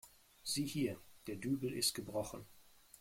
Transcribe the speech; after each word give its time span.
Sieh 0.41 0.65
hier, 0.65 0.97
der 1.27 1.35
Dübel 1.35 1.71
ist 1.71 1.93
gebrochen. 1.93 2.43